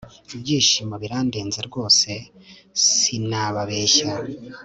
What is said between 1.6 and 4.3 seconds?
rwose sinababeshya